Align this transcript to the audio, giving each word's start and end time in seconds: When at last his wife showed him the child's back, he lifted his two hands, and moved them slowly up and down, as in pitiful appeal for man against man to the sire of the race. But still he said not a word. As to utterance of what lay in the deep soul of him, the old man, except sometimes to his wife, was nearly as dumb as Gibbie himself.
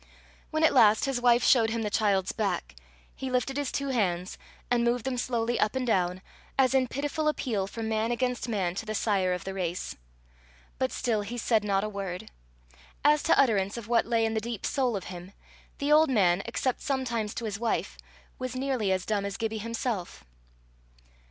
When 0.49 0.63
at 0.63 0.73
last 0.73 1.05
his 1.05 1.21
wife 1.21 1.43
showed 1.43 1.69
him 1.69 1.83
the 1.83 1.91
child's 1.91 2.31
back, 2.31 2.73
he 3.15 3.29
lifted 3.29 3.55
his 3.55 3.71
two 3.71 3.89
hands, 3.89 4.35
and 4.71 4.83
moved 4.83 5.05
them 5.05 5.15
slowly 5.19 5.59
up 5.59 5.75
and 5.75 5.85
down, 5.85 6.23
as 6.57 6.73
in 6.73 6.87
pitiful 6.87 7.27
appeal 7.27 7.67
for 7.67 7.83
man 7.83 8.09
against 8.11 8.49
man 8.49 8.73
to 8.73 8.85
the 8.87 8.95
sire 8.95 9.31
of 9.31 9.43
the 9.43 9.53
race. 9.53 9.95
But 10.79 10.91
still 10.91 11.21
he 11.21 11.37
said 11.37 11.63
not 11.63 11.83
a 11.83 11.87
word. 11.87 12.31
As 13.05 13.21
to 13.21 13.39
utterance 13.39 13.77
of 13.77 13.87
what 13.87 14.07
lay 14.07 14.25
in 14.25 14.33
the 14.33 14.41
deep 14.41 14.65
soul 14.65 14.95
of 14.95 15.03
him, 15.13 15.33
the 15.77 15.91
old 15.91 16.09
man, 16.09 16.41
except 16.45 16.81
sometimes 16.81 17.35
to 17.35 17.45
his 17.45 17.59
wife, 17.59 17.95
was 18.39 18.55
nearly 18.55 18.91
as 18.91 19.05
dumb 19.05 19.23
as 19.23 19.37
Gibbie 19.37 19.59
himself. 19.59 20.25